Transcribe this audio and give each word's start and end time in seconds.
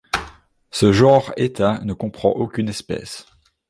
Ce 0.71 0.91
genre 0.91 1.31
éteint 1.37 1.79
ne 1.83 1.93
comprend 1.93 2.31
aucune 2.31 2.69
espèce. 2.69 3.27